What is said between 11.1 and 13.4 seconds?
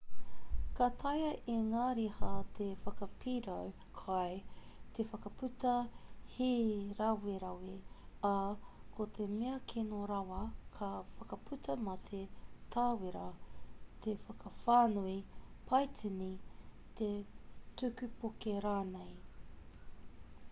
whakaputa mate tāwera